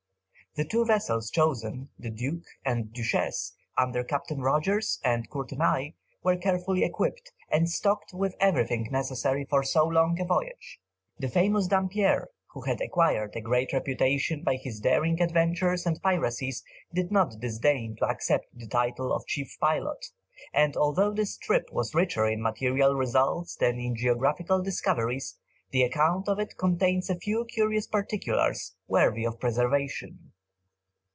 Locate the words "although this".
20.75-21.37